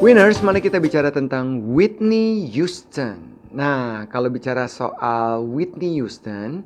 [0.00, 3.36] Winners, mari kita bicara tentang Whitney Houston.
[3.52, 6.64] Nah, kalau bicara soal Whitney Houston,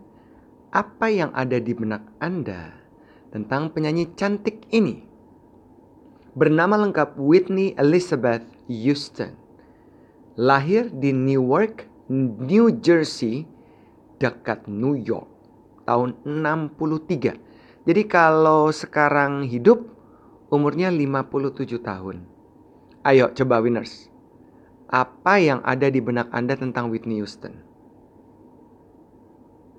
[0.70, 2.70] apa yang ada di benak Anda
[3.34, 5.02] tentang penyanyi cantik ini?
[6.38, 9.34] Bernama lengkap Whitney Elizabeth Houston.
[10.38, 11.90] Lahir di Newark,
[12.38, 13.50] New Jersey,
[14.22, 15.26] dekat New York,
[15.90, 17.34] tahun 63.
[17.82, 19.82] Jadi kalau sekarang hidup,
[20.54, 22.33] umurnya 57 tahun.
[23.04, 24.08] Ayo coba winners.
[24.88, 27.52] Apa yang ada di benak Anda tentang Whitney Houston?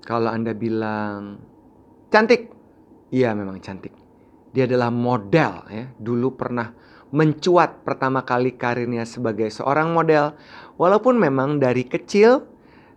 [0.06, 1.42] Kalau Anda bilang
[2.14, 2.54] cantik,
[3.10, 3.90] iya memang cantik.
[4.54, 5.90] Dia adalah model ya.
[5.98, 6.70] Dulu pernah
[7.10, 10.38] mencuat pertama kali karirnya sebagai seorang model.
[10.78, 12.46] Walaupun memang dari kecil,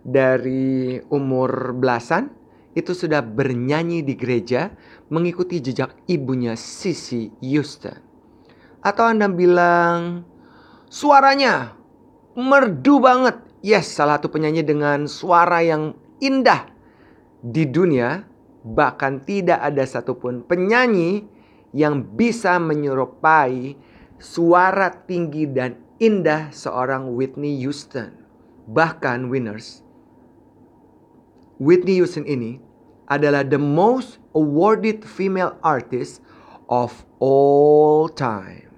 [0.06, 2.30] dari umur belasan,
[2.78, 4.78] itu sudah bernyanyi di gereja
[5.10, 8.09] mengikuti jejak ibunya Sissy Houston.
[8.80, 10.24] Atau Anda bilang
[10.88, 11.76] suaranya
[12.36, 13.36] merdu banget.
[13.60, 16.72] Yes, salah satu penyanyi dengan suara yang indah
[17.44, 18.24] di dunia.
[18.60, 21.28] Bahkan tidak ada satupun penyanyi
[21.76, 23.76] yang bisa menyerupai
[24.20, 28.16] suara tinggi dan indah seorang Whitney Houston.
[28.70, 29.82] Bahkan winners,
[31.58, 32.62] Whitney Houston ini
[33.10, 36.22] adalah the most awarded female artist
[36.70, 38.69] of all time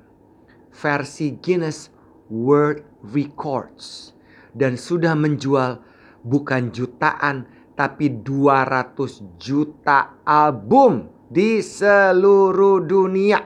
[0.82, 1.94] versi Guinness
[2.34, 2.82] World
[3.14, 4.18] Records
[4.58, 5.78] dan sudah menjual
[6.26, 7.46] bukan jutaan
[7.78, 8.98] tapi 200
[9.38, 13.46] juta album di seluruh dunia.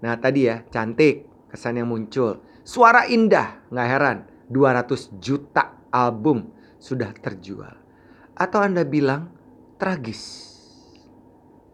[0.00, 2.40] Nah tadi ya cantik kesan yang muncul.
[2.66, 4.18] Suara indah nggak heran
[4.50, 7.72] 200 juta album sudah terjual.
[8.36, 9.32] Atau Anda bilang
[9.80, 10.52] tragis.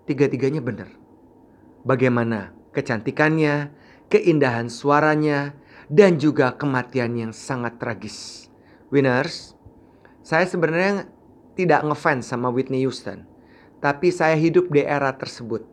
[0.07, 0.91] Tiga-tiganya benar.
[1.83, 3.75] Bagaimana kecantikannya,
[4.13, 5.57] keindahan suaranya,
[5.89, 8.49] dan juga kematian yang sangat tragis.
[8.93, 9.57] Winners,
[10.21, 11.09] saya sebenarnya
[11.57, 13.25] tidak ngefans sama Whitney Houston.
[13.81, 15.65] Tapi saya hidup di era tersebut.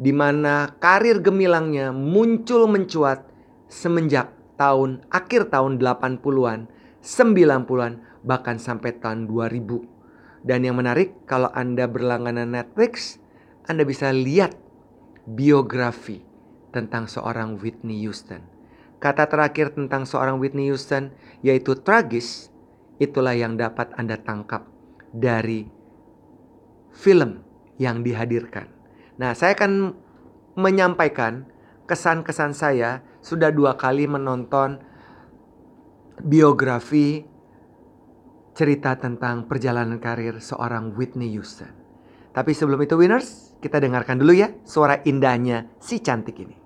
[0.00, 3.26] Di mana karir gemilangnya muncul mencuat
[3.68, 6.68] semenjak tahun akhir tahun 80-an,
[7.00, 7.92] 90-an,
[8.24, 10.46] bahkan sampai tahun 2000.
[10.46, 13.20] Dan yang menarik kalau Anda berlangganan Netflix,
[13.68, 14.56] Anda bisa lihat
[15.28, 16.29] biografi
[16.70, 18.42] tentang seorang Whitney Houston.
[19.00, 22.52] Kata terakhir tentang seorang Whitney Houston yaitu tragis,
[23.00, 24.68] itulah yang dapat Anda tangkap
[25.10, 25.66] dari
[26.92, 27.40] film
[27.80, 28.68] yang dihadirkan.
[29.16, 29.96] Nah, saya akan
[30.54, 31.48] menyampaikan
[31.88, 34.78] kesan-kesan saya sudah dua kali menonton
[36.20, 37.24] biografi
[38.52, 41.72] cerita tentang perjalanan karir seorang Whitney Houston.
[42.30, 46.59] Tapi sebelum itu winners, kita dengarkan dulu ya suara indahnya si cantik ini.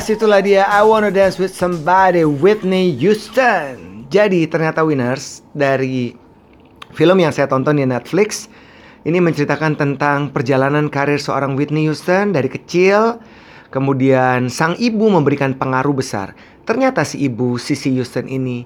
[0.00, 4.08] Yes, itulah dia I Wanna Dance With Somebody Whitney Houston.
[4.08, 6.16] Jadi ternyata winners dari
[6.96, 8.48] film yang saya tonton di Netflix
[9.04, 13.20] ini menceritakan tentang perjalanan karir seorang Whitney Houston dari kecil.
[13.68, 16.32] Kemudian sang ibu memberikan pengaruh besar.
[16.64, 18.64] Ternyata si ibu Sissy Houston ini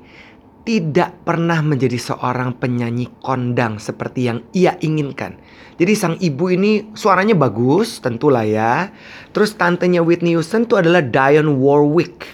[0.65, 5.37] tidak pernah menjadi seorang penyanyi kondang seperti yang ia inginkan.
[5.77, 8.89] Jadi sang ibu ini suaranya bagus, tentulah ya.
[9.37, 12.25] Terus tantenya Whitney Houston itu adalah Dionne Warwick.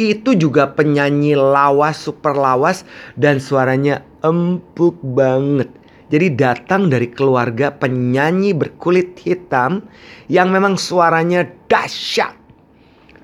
[0.00, 5.68] Itu juga penyanyi lawas, super lawas dan suaranya empuk banget.
[6.06, 9.84] Jadi datang dari keluarga penyanyi berkulit hitam
[10.32, 12.38] yang memang suaranya dahsyat.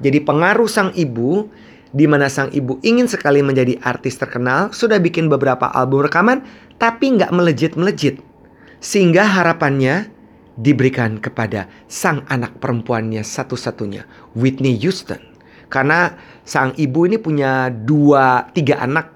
[0.02, 1.46] Jadi pengaruh sang ibu
[1.92, 6.40] di mana sang ibu ingin sekali menjadi artis terkenal, sudah bikin beberapa album rekaman,
[6.80, 8.18] tapi nggak melejit-melejit.
[8.82, 10.08] Sehingga harapannya
[10.56, 15.20] diberikan kepada sang anak perempuannya satu-satunya, Whitney Houston.
[15.72, 19.11] Karena sang ibu ini punya dua, tiga anak,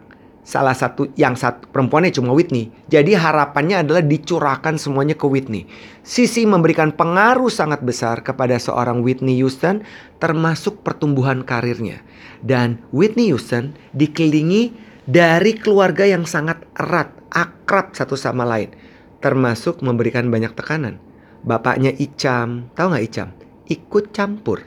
[0.46, 2.70] salah satu yang satu perempuannya cuma Whitney.
[2.86, 5.66] Jadi harapannya adalah dicurahkan semuanya ke Whitney.
[6.06, 9.82] Sisi memberikan pengaruh sangat besar kepada seorang Whitney Houston
[10.22, 12.06] termasuk pertumbuhan karirnya.
[12.38, 14.70] Dan Whitney Houston dikelilingi
[15.02, 18.70] dari keluarga yang sangat erat, akrab satu sama lain.
[19.18, 21.02] Termasuk memberikan banyak tekanan.
[21.42, 23.28] Bapaknya Icam, tahu nggak Icam?
[23.66, 24.62] Ikut campur.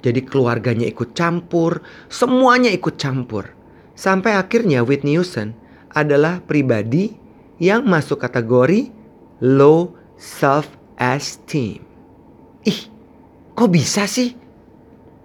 [0.00, 3.61] Jadi keluarganya ikut campur, semuanya ikut campur
[3.92, 5.52] Sampai akhirnya Whitney Houston
[5.92, 7.12] adalah pribadi
[7.60, 8.88] yang masuk kategori
[9.44, 11.82] low self esteem.
[12.64, 12.80] Ih,
[13.52, 14.32] kok bisa sih?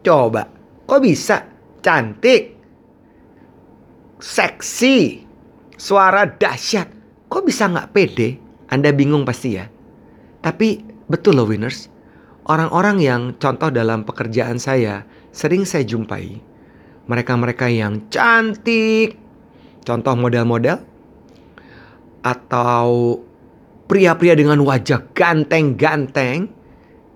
[0.03, 0.49] Coba,
[0.83, 1.47] kok bisa?
[1.81, 2.57] Cantik,
[4.19, 5.23] seksi,
[5.77, 6.89] suara dahsyat.
[7.27, 8.29] Kok bisa nggak pede?
[8.67, 9.69] Anda bingung pasti ya.
[10.43, 11.87] Tapi betul loh winners,
[12.49, 16.56] orang-orang yang contoh dalam pekerjaan saya sering saya jumpai
[17.07, 19.15] mereka-mereka yang cantik,
[19.83, 20.77] contoh model-model,
[22.23, 23.19] atau
[23.87, 26.51] pria-pria dengan wajah ganteng-ganteng,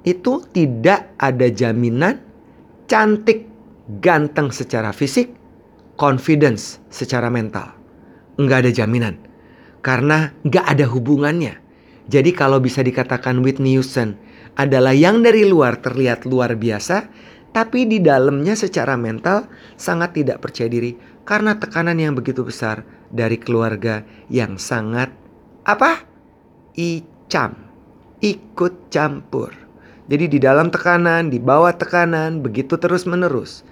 [0.08, 2.18] itu tidak ada jaminan
[2.92, 3.48] cantik,
[4.04, 5.32] ganteng secara fisik,
[5.96, 7.72] confidence secara mental.
[8.36, 9.16] Nggak ada jaminan.
[9.80, 11.56] Karena nggak ada hubungannya.
[12.12, 14.20] Jadi kalau bisa dikatakan Whitney Houston
[14.60, 17.08] adalah yang dari luar terlihat luar biasa,
[17.51, 20.96] tapi di dalamnya secara mental sangat tidak percaya diri
[21.27, 25.12] karena tekanan yang begitu besar dari keluarga yang sangat
[25.67, 26.08] apa?
[26.79, 27.51] Icam,
[28.24, 29.51] ikut campur.
[30.08, 33.67] Jadi di dalam tekanan, di bawah tekanan, begitu terus menerus.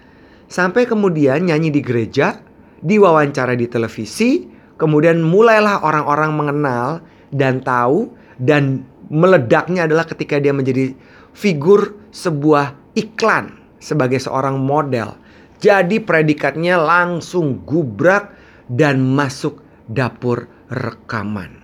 [0.52, 2.40] Sampai kemudian nyanyi di gereja,
[2.84, 7.00] diwawancara di televisi, kemudian mulailah orang-orang mengenal
[7.32, 10.96] dan tahu dan meledaknya adalah ketika dia menjadi
[11.32, 15.16] figur sebuah iklan sebagai seorang model.
[15.60, 18.32] Jadi predikatnya langsung gubrak
[18.72, 19.60] dan masuk
[19.90, 21.60] dapur rekaman.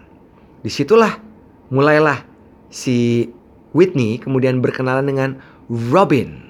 [0.66, 1.16] Di situlah
[1.72, 2.26] mulailah
[2.68, 3.30] si
[3.72, 5.32] Whitney kemudian berkenalan dengan
[5.70, 6.44] Robin.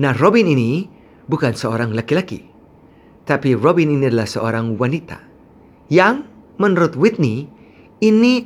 [0.00, 0.88] Nah Robin ini
[1.30, 2.42] bukan seorang laki-laki.
[3.22, 5.18] Tapi Robin ini adalah seorang wanita.
[5.92, 6.26] Yang
[6.58, 7.46] menurut Whitney
[8.02, 8.42] ini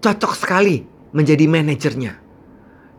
[0.00, 0.80] cocok sekali
[1.12, 2.28] menjadi manajernya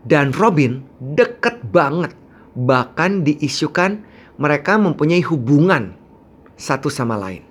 [0.06, 2.16] dan Robin deket banget.
[2.56, 4.02] Bahkan diisukan
[4.40, 5.94] mereka mempunyai hubungan
[6.56, 7.44] satu sama lain.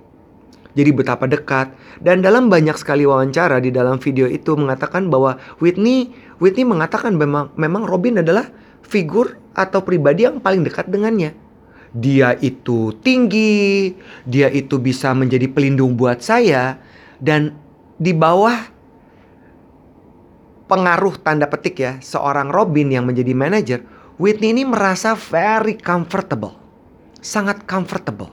[0.77, 6.13] Jadi betapa dekat dan dalam banyak sekali wawancara di dalam video itu mengatakan bahwa Whitney
[6.37, 8.47] Whitney mengatakan memang memang Robin adalah
[8.85, 11.33] figur atau pribadi yang paling dekat dengannya.
[11.89, 13.97] Dia itu tinggi,
[14.29, 16.77] dia itu bisa menjadi pelindung buat saya
[17.17, 17.57] dan
[17.97, 18.55] di bawah
[20.69, 23.81] pengaruh tanda petik ya seorang Robin yang menjadi manajer,
[24.19, 26.51] Whitney ini merasa very comfortable.
[27.23, 28.27] Sangat comfortable.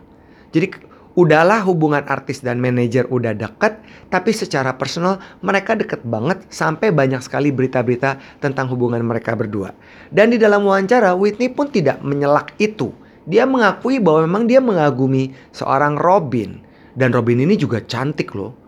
[0.50, 0.82] Jadi
[1.14, 3.78] udahlah hubungan artis dan manajer udah deket,
[4.10, 9.78] tapi secara personal mereka deket banget sampai banyak sekali berita-berita tentang hubungan mereka berdua.
[10.10, 12.90] Dan di dalam wawancara Whitney pun tidak menyelak itu.
[13.22, 16.66] Dia mengakui bahwa memang dia mengagumi seorang Robin.
[16.98, 18.58] Dan Robin ini juga cantik loh.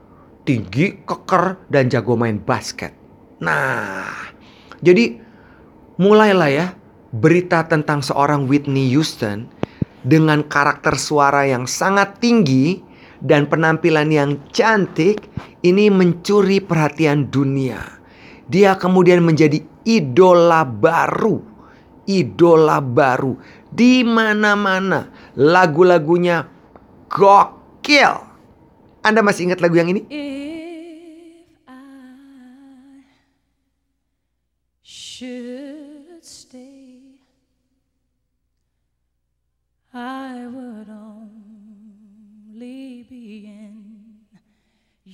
[0.46, 2.94] Tinggi, keker, dan jago main basket.
[3.42, 4.06] Nah,
[4.78, 5.18] jadi
[5.98, 6.66] mulailah ya
[7.18, 9.50] berita tentang seorang Whitney Houston
[10.06, 12.78] dengan karakter suara yang sangat tinggi
[13.18, 15.26] dan penampilan yang cantik
[15.66, 17.82] ini mencuri perhatian dunia.
[18.46, 21.42] Dia kemudian menjadi idola baru,
[22.06, 23.36] idola baru
[23.68, 25.10] di mana-mana.
[25.34, 26.46] Lagu-lagunya
[27.10, 28.14] gokil.
[29.02, 30.06] Anda masih ingat lagu yang ini?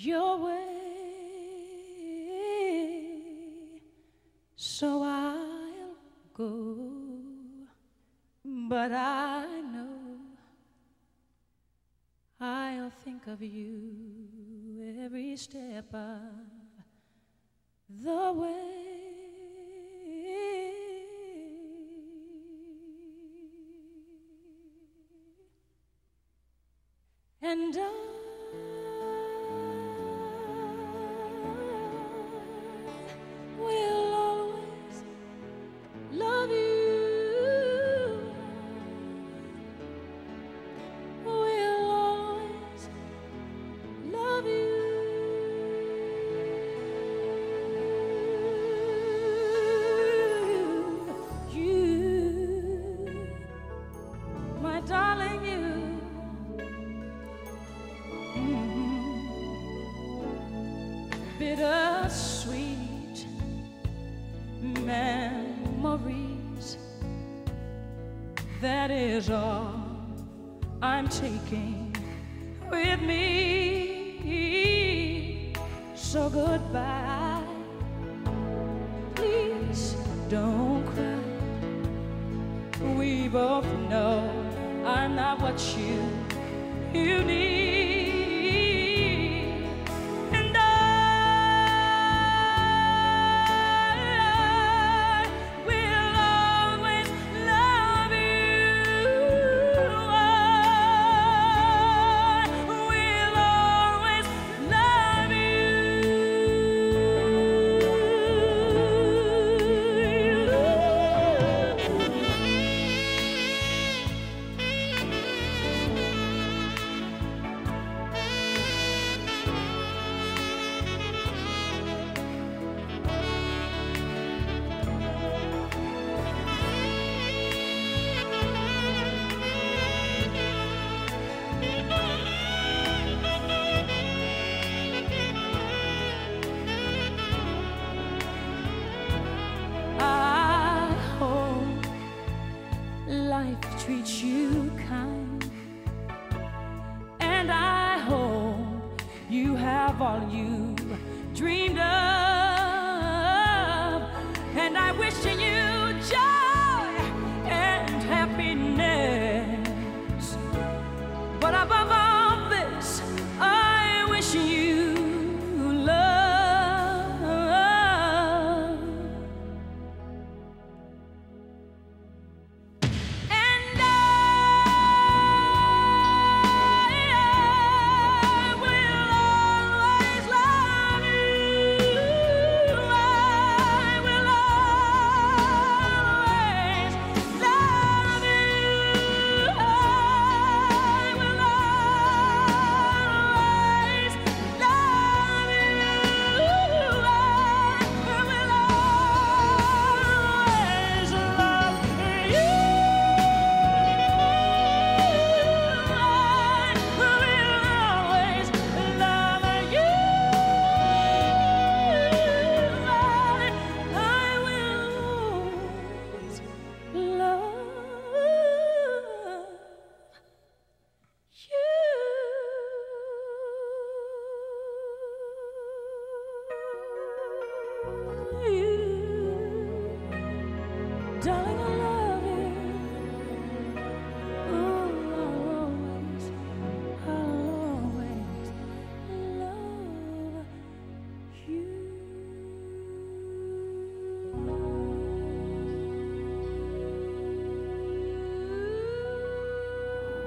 [0.04, 0.60] your way,
[4.56, 5.96] so I'll
[6.32, 6.90] go.
[8.44, 10.20] But I know
[12.40, 16.20] I'll think of you every step of
[17.88, 19.23] the way.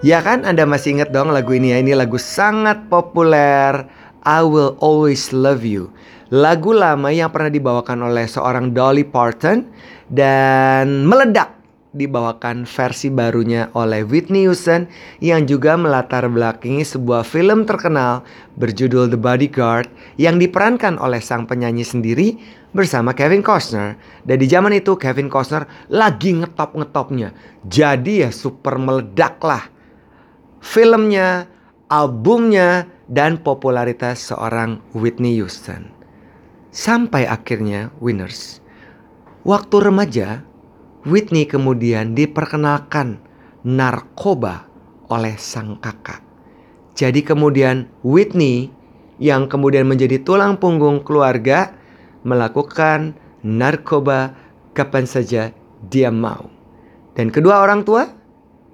[0.05, 0.45] Ya kan?
[0.45, 1.81] Anda masih ingat dong lagu ini ya?
[1.81, 3.89] Ini lagu sangat populer.
[4.21, 5.89] I Will Always Love You.
[6.29, 9.63] Lagu lama yang pernah dibawakan oleh seorang Dolly Parton
[10.11, 11.55] Dan meledak
[11.95, 14.91] dibawakan versi barunya oleh Whitney Houston
[15.23, 18.27] Yang juga melatar belakangi sebuah film terkenal
[18.59, 19.87] berjudul The Bodyguard
[20.19, 22.35] Yang diperankan oleh sang penyanyi sendiri
[22.75, 23.97] bersama Kevin Costner.
[24.21, 27.33] Dan di zaman itu Kevin Costner lagi ngetop-ngetopnya.
[27.65, 29.76] Jadi ya super meledak lah
[30.67, 31.47] filmnya,
[31.87, 35.87] albumnya, dan popularitas seorang Whitney Houston.
[36.75, 38.59] Sampai akhirnya Winners.
[39.47, 40.43] Waktu remaja,
[41.07, 43.23] Whitney kemudian diperkenalkan
[43.63, 44.67] narkoba
[45.07, 46.19] oleh sang kakak.
[46.99, 48.67] Jadi kemudian Whitney
[49.23, 51.71] yang kemudian menjadi tulang punggung keluarga
[52.27, 54.35] melakukan narkoba
[54.75, 55.55] kapan saja
[55.87, 56.51] dia mau.
[57.15, 58.11] Dan kedua orang tua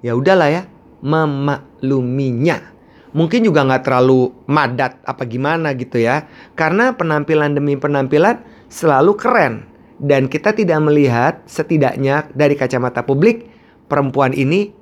[0.02, 0.62] ya udahlah ya
[1.04, 2.72] memakluminya.
[3.14, 6.26] Mungkin juga nggak terlalu madat apa gimana gitu ya.
[6.58, 9.54] Karena penampilan demi penampilan selalu keren.
[10.02, 13.46] Dan kita tidak melihat setidaknya dari kacamata publik
[13.86, 14.74] perempuan ini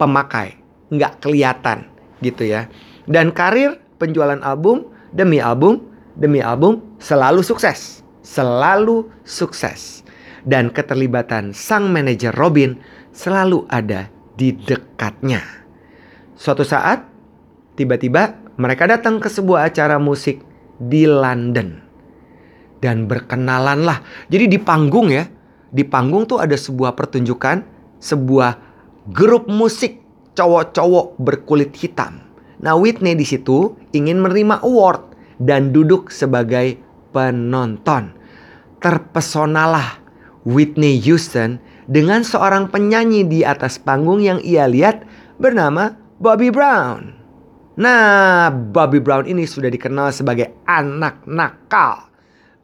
[0.00, 0.58] pemakai.
[0.90, 1.86] Nggak kelihatan
[2.18, 2.66] gitu ya.
[3.06, 5.86] Dan karir penjualan album demi album
[6.18, 8.02] demi album selalu sukses.
[8.26, 10.02] Selalu sukses.
[10.42, 12.74] Dan keterlibatan sang manajer Robin
[13.14, 15.65] selalu ada di dekatnya.
[16.36, 17.16] Suatu saat
[17.76, 20.40] Tiba-tiba mereka datang ke sebuah acara musik
[20.80, 21.84] di London.
[22.80, 24.00] Dan berkenalanlah.
[24.32, 25.28] Jadi di panggung ya.
[25.68, 27.60] Di panggung tuh ada sebuah pertunjukan.
[28.00, 28.50] Sebuah
[29.12, 30.00] grup musik
[30.32, 32.24] cowok-cowok berkulit hitam.
[32.56, 35.12] Nah Whitney di situ ingin menerima award.
[35.36, 36.80] Dan duduk sebagai
[37.12, 38.16] penonton.
[38.80, 40.00] Terpesonalah
[40.48, 45.04] Whitney Houston dengan seorang penyanyi di atas panggung yang ia lihat
[45.36, 47.12] bernama Bobby Brown.
[47.76, 52.08] Nah, Bobby Brown ini sudah dikenal sebagai anak nakal.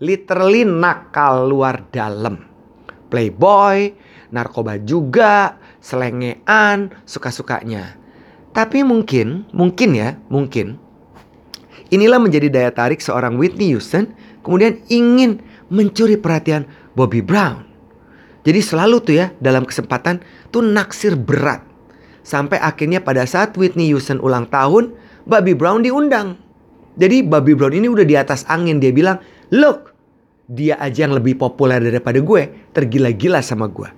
[0.01, 2.49] Literally nakal luar dalam.
[3.13, 3.93] Playboy,
[4.33, 8.01] narkoba juga, selengean, suka-sukanya.
[8.57, 10.81] Tapi mungkin, mungkin ya, mungkin.
[11.93, 16.65] Inilah menjadi daya tarik seorang Whitney Houston kemudian ingin mencuri perhatian
[16.97, 17.69] Bobby Brown.
[18.49, 21.72] Jadi selalu tuh ya dalam kesempatan tuh naksir berat.
[22.23, 24.95] Sampai akhirnya pada saat Whitney Houston ulang tahun,
[25.27, 26.39] Bobby Brown diundang.
[26.95, 28.79] Jadi Bobby Brown ini udah di atas angin.
[28.79, 29.19] Dia bilang,
[29.51, 29.91] look,
[30.47, 32.71] dia aja yang lebih populer daripada gue.
[32.71, 33.91] Tergila-gila sama gue.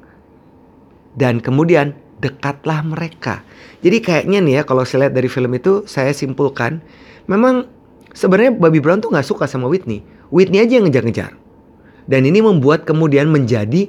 [1.15, 1.93] Dan kemudian
[2.25, 3.45] dekatlah mereka.
[3.85, 6.81] Jadi kayaknya nih ya kalau saya lihat dari film itu saya simpulkan.
[7.29, 7.69] Memang
[8.17, 10.01] sebenarnya Bobby Brown tuh gak suka sama Whitney.
[10.33, 11.37] Whitney aja yang ngejar-ngejar.
[12.09, 13.89] Dan ini membuat kemudian menjadi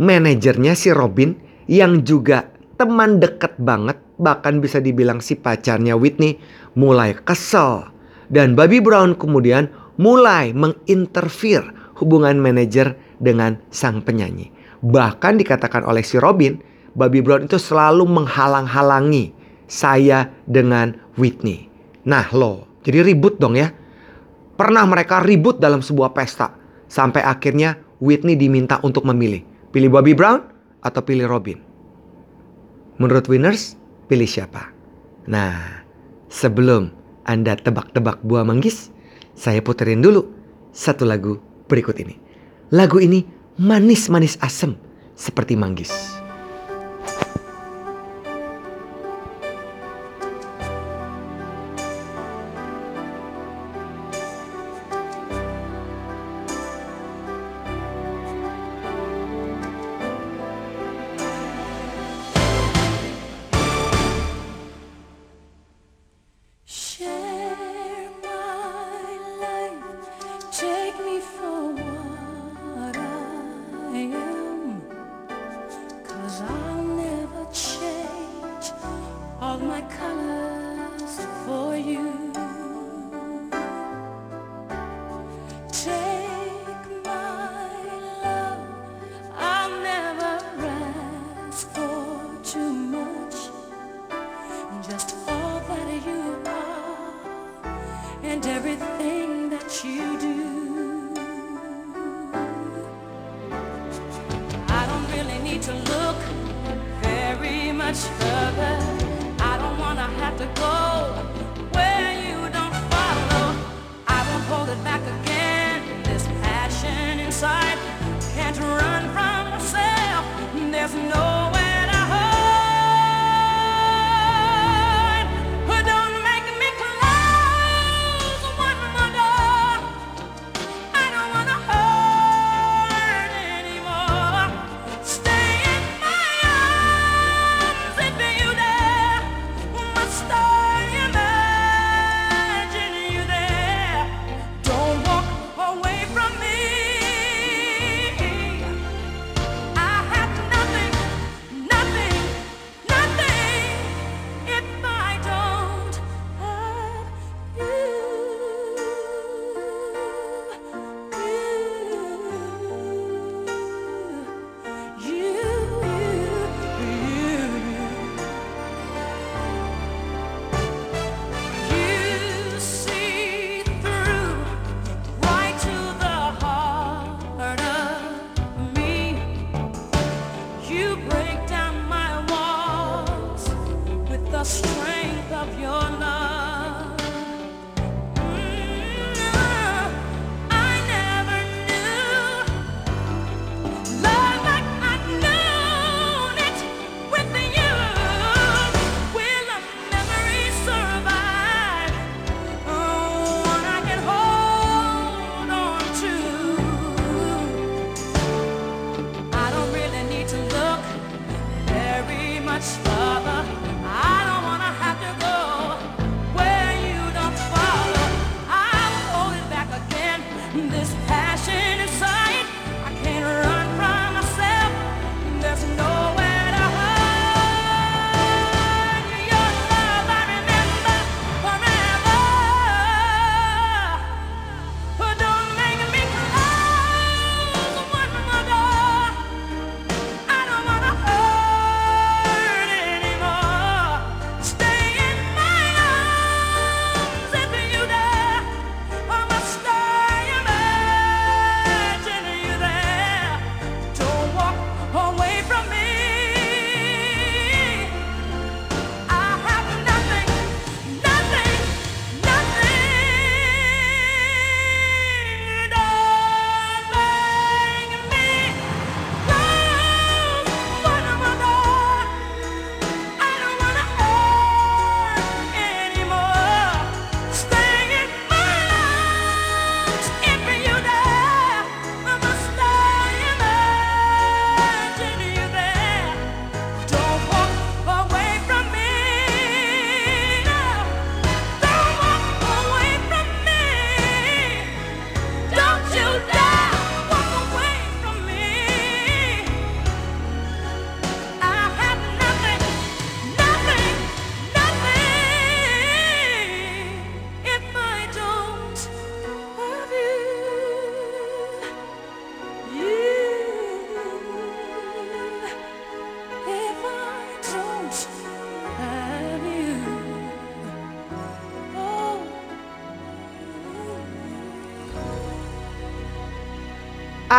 [0.00, 1.36] manajernya si Robin
[1.68, 6.38] yang juga teman deket banget bahkan bisa dibilang si pacarnya Whitney
[6.78, 7.90] mulai kesel.
[8.32, 9.68] Dan Bobby Brown kemudian
[10.00, 14.48] mulai menginterfere hubungan manajer dengan sang penyanyi.
[14.82, 16.58] Bahkan dikatakan oleh si Robin,
[16.96, 19.30] Bobby Brown itu selalu menghalang-halangi
[19.68, 21.68] saya dengan Whitney.
[22.08, 23.70] Nah lo, jadi ribut dong ya.
[24.58, 26.56] Pernah mereka ribut dalam sebuah pesta.
[26.90, 29.40] Sampai akhirnya Whitney diminta untuk memilih.
[29.72, 30.44] Pilih Bobby Brown
[30.84, 31.71] atau pilih Robin.
[33.02, 33.74] Menurut winners,
[34.06, 34.70] pilih siapa?
[35.26, 35.82] Nah,
[36.30, 36.94] sebelum
[37.26, 38.94] Anda tebak-tebak buah manggis,
[39.34, 40.30] saya puterin dulu
[40.70, 42.14] satu lagu berikut ini.
[42.70, 43.26] Lagu ini
[43.58, 44.78] manis-manis asem
[45.18, 46.21] seperti manggis.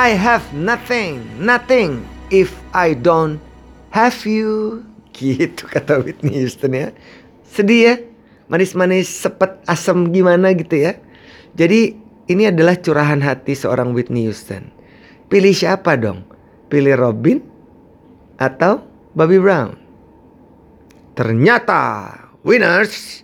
[0.03, 3.39] I have nothing, nothing if I don't
[3.95, 4.83] have you.
[5.15, 6.91] Gitu kata Whitney Houston ya.
[7.47, 7.95] Sedih ya?
[8.51, 10.99] Manis-manis sepet asam gimana gitu ya.
[11.55, 11.95] Jadi
[12.27, 14.75] ini adalah curahan hati seorang Whitney Houston.
[15.31, 16.27] Pilih siapa dong?
[16.67, 17.39] Pilih Robin
[18.43, 18.83] atau
[19.15, 19.79] Bobby Brown?
[21.15, 22.11] Ternyata
[22.43, 23.23] winners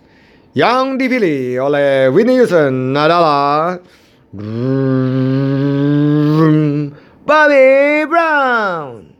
[0.56, 3.76] yang dipilih oleh Whitney Houston adalah
[4.30, 4.46] Bobby
[8.06, 9.10] Brown.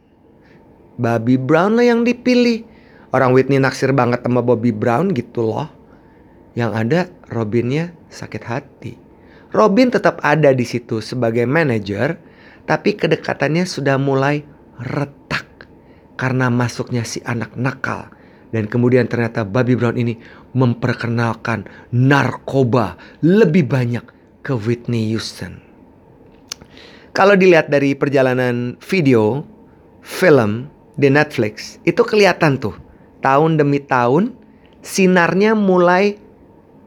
[1.02, 2.62] Bobby Brown lah yang dipilih.
[3.10, 5.66] Orang Whitney naksir banget sama Bobby Brown gitu loh.
[6.54, 8.94] Yang ada Robinnya sakit hati.
[9.50, 12.14] Robin tetap ada di situ sebagai manajer,
[12.70, 14.46] tapi kedekatannya sudah mulai
[14.78, 15.66] retak
[16.14, 18.14] karena masuknya si anak nakal.
[18.54, 20.22] Dan kemudian ternyata Bobby Brown ini
[20.54, 22.94] memperkenalkan narkoba
[23.26, 25.60] lebih banyak ke Whitney Houston.
[27.10, 29.42] Kalau dilihat dari perjalanan video,
[30.00, 32.76] film di Netflix, itu kelihatan tuh
[33.20, 34.32] tahun demi tahun
[34.80, 36.16] sinarnya mulai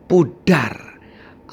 [0.10, 0.98] pudar.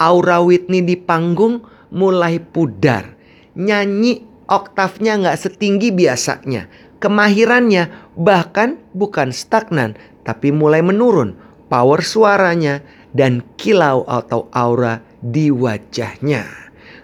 [0.00, 1.60] Aura Whitney di panggung
[1.92, 3.12] mulai pudar.
[3.52, 6.70] Nyanyi oktavnya nggak setinggi biasanya.
[7.00, 11.36] Kemahirannya bahkan bukan stagnan, tapi mulai menurun.
[11.68, 12.80] Power suaranya
[13.12, 16.48] dan kilau atau aura di wajahnya.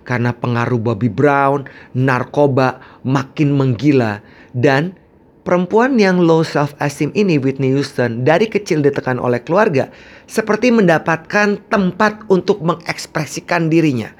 [0.06, 4.22] Karena pengaruh Bobby Brown, narkoba makin menggila
[4.54, 4.94] dan
[5.42, 9.90] perempuan yang low self esteem ini Whitney Houston dari kecil ditekan oleh keluarga
[10.26, 14.10] seperti mendapatkan tempat untuk mengekspresikan dirinya.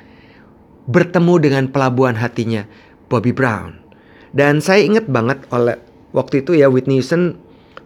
[0.87, 2.67] Bertemu dengan pelabuhan hatinya
[3.11, 3.83] Bobby Brown.
[4.31, 5.79] Dan saya ingat banget oleh
[6.15, 7.39] waktu itu ya Whitney Houston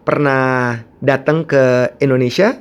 [0.04, 2.60] pernah datang ke Indonesia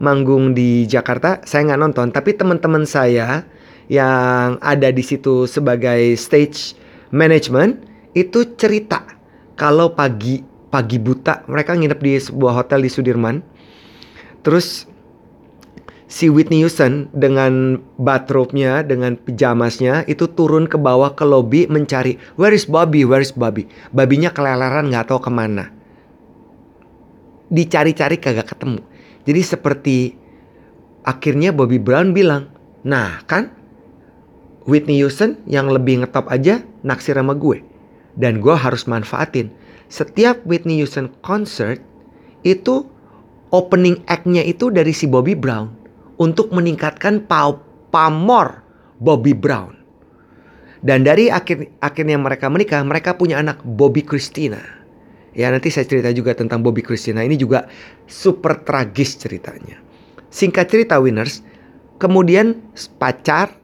[0.00, 1.44] manggung di Jakarta.
[1.44, 3.44] Saya nggak nonton, tapi teman-teman saya
[3.86, 6.74] yang ada di situ sebagai stage
[7.12, 7.84] management
[8.16, 9.02] itu cerita
[9.54, 13.42] kalau pagi pagi buta mereka nginep di sebuah hotel di Sudirman.
[14.40, 14.88] Terus
[16.10, 22.54] si Whitney Houston dengan bathrobe-nya, dengan pijamasnya itu turun ke bawah ke lobby mencari where
[22.54, 23.66] is Bobby, where is Bobby.
[23.94, 25.70] Babinya keleleran nggak tahu ke mana.
[27.50, 28.86] Dicari-cari kagak ketemu.
[29.30, 29.96] Jadi seperti
[31.06, 32.50] akhirnya Bobby Brown bilang,
[32.82, 33.54] nah kan
[34.66, 37.62] Whitney Houston yang lebih ngetop aja naksir sama gue.
[38.18, 39.54] Dan gue harus manfaatin.
[39.86, 41.78] Setiap Whitney Houston concert
[42.42, 42.90] itu
[43.54, 45.78] opening act-nya itu dari si Bobby Brown
[46.18, 47.62] untuk meningkatkan pau
[47.94, 48.66] pamor
[48.98, 49.78] Bobby Brown.
[50.82, 54.79] Dan dari akhir akhirnya mereka menikah, mereka punya anak Bobby Christina.
[55.30, 57.22] Ya nanti saya cerita juga tentang Bobby Christina.
[57.22, 57.70] Ini juga
[58.10, 59.78] super tragis ceritanya.
[60.30, 61.42] Singkat cerita winners,
[62.02, 62.58] kemudian
[62.98, 63.54] pacar,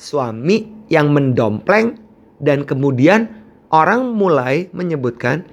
[0.00, 2.00] suami yang mendompleng
[2.40, 3.28] dan kemudian
[3.68, 5.44] orang mulai menyebutkan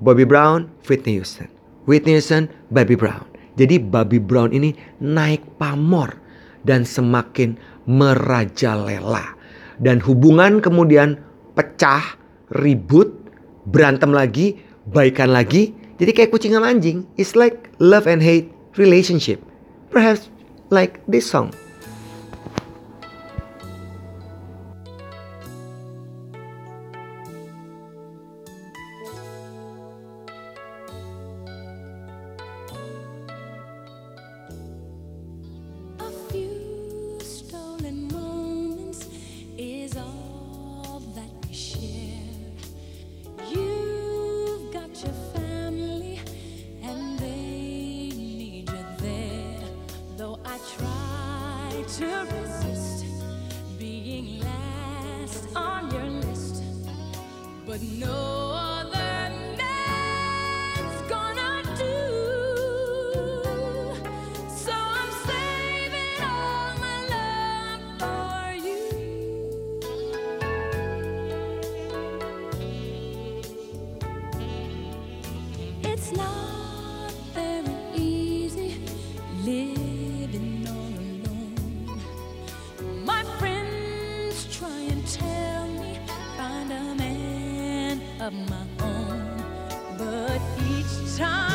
[0.00, 1.46] Bobby Brown, Whitney Houston.
[1.84, 3.28] Whitney Houston, Bobby Brown.
[3.54, 6.16] Jadi Bobby Brown ini naik pamor
[6.64, 7.54] dan semakin
[7.84, 9.36] merajalela.
[9.78, 11.20] Dan hubungan kemudian
[11.54, 12.16] pecah,
[12.54, 13.21] ribut,
[13.68, 14.58] berantem lagi,
[14.90, 15.74] baikan lagi.
[16.02, 17.06] Jadi kayak kucing sama anjing.
[17.14, 19.38] It's like love and hate relationship.
[19.92, 20.32] Perhaps
[20.72, 21.52] like this song.
[91.18, 91.51] Time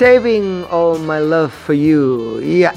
[0.00, 2.40] Saving all my love for you.
[2.40, 2.72] Iya.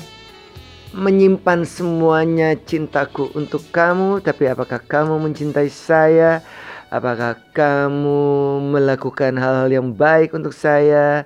[0.92, 6.44] Menyimpan semuanya cintaku untuk kamu, tapi apakah kamu mencintai saya?
[6.92, 11.24] Apakah kamu melakukan hal-hal yang baik untuk saya?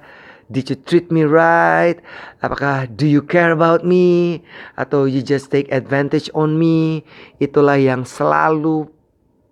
[0.54, 1.98] Did you treat me right?
[2.46, 4.46] Apakah do you care about me?
[4.78, 7.02] Atau you just take advantage on me?
[7.42, 8.86] Itulah yang selalu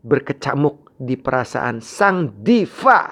[0.06, 3.10] berkecamuk di perasaan sang diva.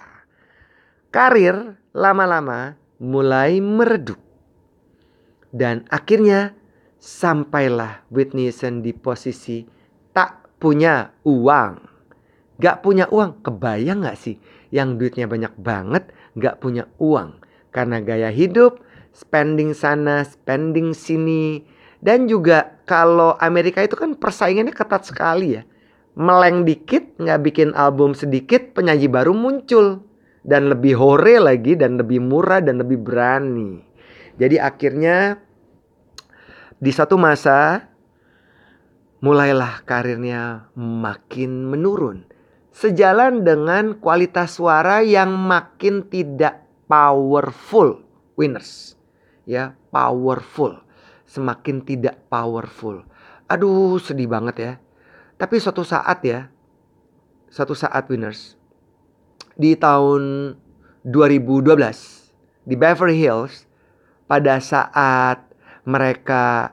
[1.09, 4.17] Karir lama-lama mulai meredup.
[5.51, 6.55] Dan akhirnya
[7.03, 9.67] sampailah Whitney Houston di posisi
[10.15, 11.91] tak punya uang.
[12.63, 14.39] Gak punya uang, kebayang gak sih?
[14.71, 17.43] Yang duitnya banyak banget, gak punya uang.
[17.75, 18.79] Karena gaya hidup,
[19.11, 21.67] spending sana, spending sini.
[21.99, 25.63] Dan juga kalau Amerika itu kan persaingannya ketat sekali ya.
[26.13, 30.05] Meleng dikit, nggak bikin album sedikit, penyanyi baru muncul.
[30.43, 33.79] Dan lebih hore lagi, dan lebih murah, dan lebih berani.
[34.35, 35.39] Jadi akhirnya
[36.83, 37.87] di satu masa
[39.23, 42.27] mulailah karirnya makin menurun.
[42.73, 48.03] Sejalan dengan kualitas suara yang makin tidak powerful
[48.35, 48.97] winners.
[49.45, 50.81] Ya, powerful.
[51.29, 53.05] Semakin tidak powerful.
[53.47, 54.73] Aduh, sedih banget ya.
[55.37, 56.49] Tapi suatu saat ya,
[57.53, 58.57] suatu saat winners
[59.57, 60.53] di tahun
[61.05, 61.67] 2012
[62.63, 63.67] di Beverly Hills
[64.25, 65.43] pada saat
[65.83, 66.71] mereka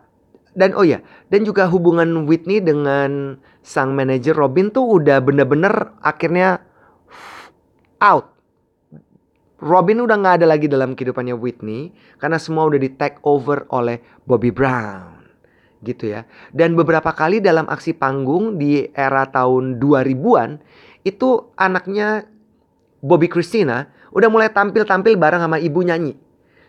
[0.54, 6.62] dan oh ya dan juga hubungan Whitney dengan sang manajer Robin tuh udah bener-bener akhirnya
[8.00, 8.32] out.
[9.60, 14.00] Robin udah nggak ada lagi dalam kehidupannya Whitney karena semua udah di take over oleh
[14.24, 15.20] Bobby Brown
[15.84, 16.24] gitu ya.
[16.48, 20.60] Dan beberapa kali dalam aksi panggung di era tahun 2000-an
[21.04, 22.24] itu anaknya
[23.00, 26.16] Bobby Christina udah mulai tampil-tampil bareng sama ibu nyanyi.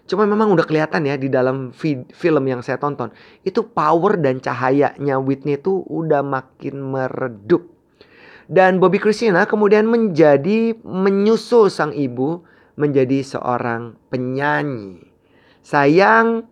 [0.08, 1.72] Cuma memang udah kelihatan ya di dalam
[2.12, 3.14] film yang saya tonton.
[3.48, 7.70] Itu power dan cahayanya Whitney itu udah makin meredup.
[8.52, 12.44] Dan Bobby Christina kemudian menjadi menyusul sang ibu
[12.76, 15.00] menjadi seorang penyanyi.
[15.64, 16.44] Sayang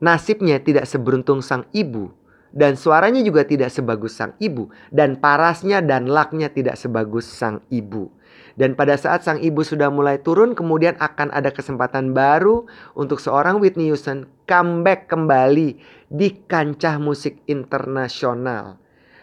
[0.00, 2.14] nasibnya tidak seberuntung sang ibu
[2.52, 8.12] dan suaranya juga tidak sebagus sang ibu dan parasnya dan laknya tidak sebagus sang ibu.
[8.52, 13.58] Dan pada saat sang ibu sudah mulai turun kemudian akan ada kesempatan baru untuk seorang
[13.58, 15.80] Whitney Houston comeback kembali
[16.12, 18.76] di kancah musik internasional.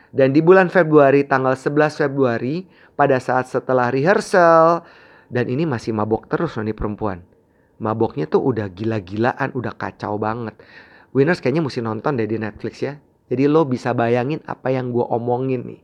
[0.09, 2.65] Dan di bulan Februari tanggal 11 Februari
[2.97, 4.81] pada saat setelah rehearsal
[5.29, 7.21] dan ini masih mabok terus nih perempuan.
[7.79, 10.57] Maboknya tuh udah gila-gilaan, udah kacau banget.
[11.13, 12.97] Winners kayaknya mesti nonton deh di Netflix ya.
[13.29, 15.81] Jadi lo bisa bayangin apa yang gue omongin nih.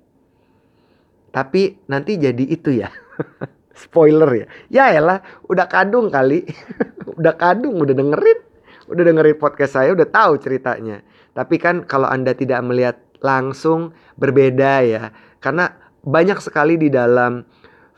[1.36, 2.88] Tapi nanti jadi itu ya.
[3.84, 4.48] Spoiler ya.
[4.72, 5.20] Ya elah,
[5.52, 6.48] udah kadung kali.
[7.20, 8.40] udah kadung, udah dengerin.
[8.88, 11.04] Udah dengerin podcast saya, udah tahu ceritanya.
[11.36, 15.12] Tapi kan kalau Anda tidak melihat langsung berbeda ya.
[15.44, 15.76] Karena
[16.08, 17.44] banyak sekali di dalam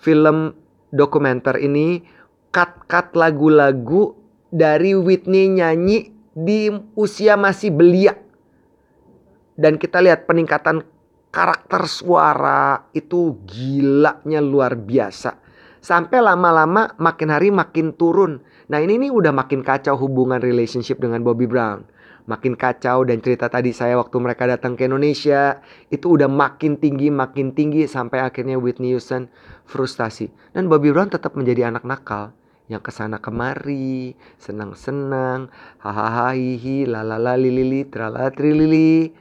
[0.02, 0.58] film
[0.90, 2.02] dokumenter ini
[2.50, 4.18] cut-cut lagu-lagu
[4.50, 8.18] dari Whitney nyanyi di usia masih belia.
[9.54, 10.97] Dan kita lihat peningkatan
[11.32, 15.38] karakter suara itu gilanya luar biasa.
[15.80, 18.44] Sampai lama-lama makin hari makin turun.
[18.68, 21.88] Nah ini nih udah makin kacau hubungan relationship dengan Bobby Brown.
[22.28, 27.08] makin kacau dan cerita tadi saya waktu mereka datang ke Indonesia itu udah makin tinggi
[27.08, 29.32] makin tinggi sampai akhirnya Whitney Houston
[29.64, 32.36] frustasi dan Bobby Brown tetap menjadi anak nakal
[32.68, 35.48] yang ke sana kemari senang-senang
[35.80, 39.16] hahaha hihi lalala lilili tralala trilili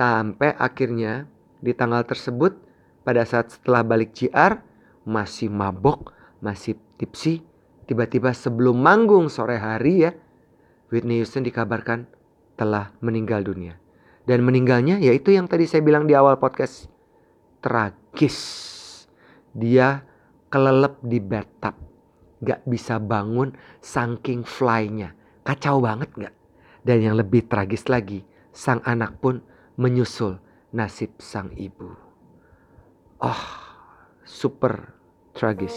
[0.00, 1.28] sampai akhirnya
[1.60, 2.56] di tanggal tersebut
[3.04, 4.56] pada saat setelah balik JR
[5.04, 7.44] masih mabok masih tipsi
[7.84, 10.16] tiba-tiba sebelum manggung sore hari ya
[10.88, 12.08] Whitney Houston dikabarkan
[12.56, 13.76] telah meninggal dunia.
[14.24, 16.88] Dan meninggalnya yaitu yang tadi saya bilang di awal podcast.
[17.60, 18.38] Tragis.
[19.52, 20.00] Dia
[20.48, 21.76] kelelep di bathtub.
[22.40, 23.52] Gak bisa bangun
[23.84, 25.12] saking fly-nya.
[25.44, 26.34] Kacau banget gak?
[26.80, 29.44] Dan yang lebih tragis lagi, sang anak pun
[29.80, 30.36] menyusul
[30.76, 31.88] nasib sang ibu.
[33.24, 33.44] Oh,
[34.28, 34.92] super
[35.32, 35.72] tragis.